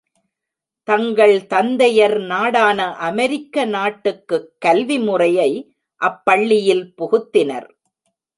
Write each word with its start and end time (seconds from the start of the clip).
தங்கள் 0.87 1.45
தந்தையர் 1.45 2.15
நாடான 2.21 2.79
அமெரிக்க 2.99 3.65
நாட்டுக்குக் 3.65 4.49
கல்வி 4.59 4.97
முறையை 4.99 5.49
அப்பள்ளியில் 6.01 6.83
புகுத்தினர். 6.97 7.69